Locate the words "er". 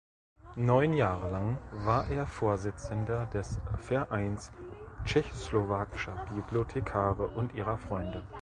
2.09-2.25